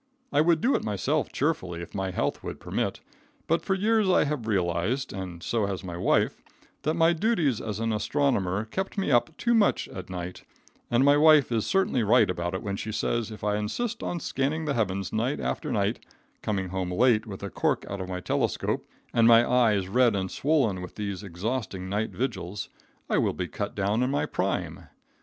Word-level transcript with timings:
I 0.33 0.41
would 0.41 0.61
do 0.61 0.73
it 0.73 0.83
myself 0.83 1.31
cheerfully 1.31 1.83
if 1.83 1.93
my 1.93 2.09
health 2.09 2.43
would 2.43 2.59
permit, 2.59 3.01
but 3.45 3.63
for 3.63 3.75
years 3.75 4.09
I 4.09 4.23
have 4.23 4.47
realized, 4.47 5.13
and 5.13 5.43
so 5.43 5.67
has 5.67 5.83
my 5.83 5.95
wife, 5.95 6.41
that 6.81 6.95
my 6.95 7.13
duties 7.13 7.61
as 7.61 7.79
an 7.79 7.93
astronomer 7.93 8.65
kept 8.65 8.97
me 8.97 9.11
up 9.11 9.37
too 9.37 9.53
much 9.53 9.87
at 9.89 10.09
night, 10.09 10.43
and 10.89 11.05
my 11.05 11.17
wife 11.17 11.51
is 11.51 11.67
certainly 11.67 12.01
right 12.01 12.31
about 12.31 12.55
it 12.55 12.63
when 12.63 12.77
she 12.77 12.91
says 12.91 13.29
if 13.29 13.43
I 13.43 13.57
insist 13.57 14.01
on 14.01 14.19
scanning 14.19 14.65
the 14.65 14.73
heavens 14.73 15.13
night 15.13 15.39
after 15.39 15.71
night, 15.71 15.99
coming 16.41 16.69
home 16.69 16.91
late 16.91 17.27
with 17.27 17.41
the 17.41 17.51
cork 17.51 17.85
out 17.87 18.01
of 18.01 18.09
my 18.09 18.21
telescope 18.21 18.87
and 19.13 19.27
my 19.27 19.47
eyes 19.47 19.87
red 19.87 20.15
and 20.15 20.31
swollen 20.31 20.81
with 20.81 20.95
these 20.95 21.21
exhausting 21.21 21.89
night 21.89 22.09
vigils, 22.09 22.69
I 23.07 23.19
will 23.19 23.33
be 23.33 23.47
cut 23.47 23.75
down 23.75 24.01
in 24.01 24.09
my 24.09 24.25
prime. 24.25 24.87